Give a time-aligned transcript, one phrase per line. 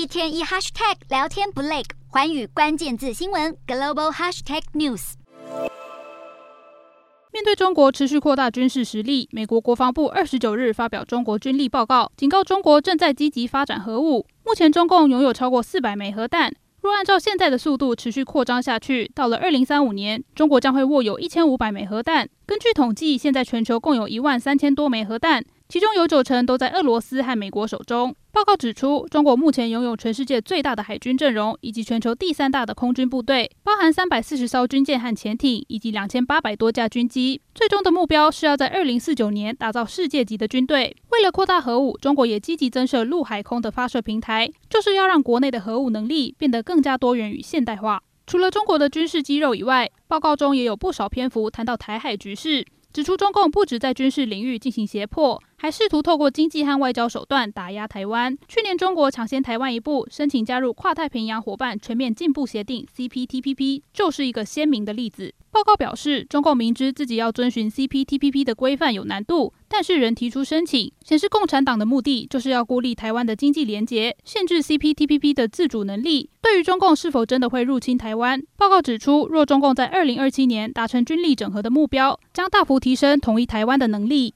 [0.00, 5.12] 一天一 hashtag 聊天不累，环宇关键字新闻 global hashtag news。
[7.30, 14.26] 面对中国持续扩大军事实力，美国国防部二十九日发表中国军力报告，警告中国正在积极发展核武。
[14.42, 16.50] 目前中共拥有超过四百枚核弹。
[16.80, 22.26] 若按照现在的速度持续扩张下去，到了二零三五年，中国将会握有一千五百枚核弹。
[22.46, 28.12] 根据统计，现在全球共有一万三千多枚核弹，其中有九成都在俄罗斯和美国手中。
[28.32, 37.40] 报告指出，中国目前拥有全世界最大的海军阵容，以及全球第三大的空军部队，包含三百四十艘军舰和潜艇，以及两千八百多架军机。
[37.54, 40.96] 最终的目标是要在二零四九年打造世界级的军队。
[41.10, 48.02] 为了扩大核武，中国也积极增设陆海空的发射平台，就是要让国内的核武能力变得更加多元与现代化。
[48.26, 52.66] 除了中国的军事肌肉以外，报告中也有不少篇幅谈到台海局势。
[52.92, 58.34] 指出，中共不止在军事领域进行胁迫，还试图透过经济和外交手段打压台湾。
[58.48, 65.34] 去年，中国抢先台湾一步，申请加入跨太平洋伙伴全面进步协定 （CPTPP），就是一个鲜明的例子。
[65.50, 76.30] 报告表示，中共明知自己要遵循 CPTPP 的规范有难度，但是仍提出申请，显示共产党的目的就是要孤立台湾的经济连结，限制 CPTPP 的自主能力。
[76.40, 84.32] 对于中共是否真的会入侵台湾，报告指出，若中共在2027年达成军力整合的目标，将大幅提升统一台湾的能力。